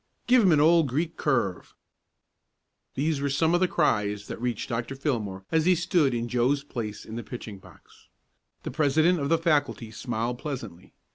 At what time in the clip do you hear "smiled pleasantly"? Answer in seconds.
9.91-10.95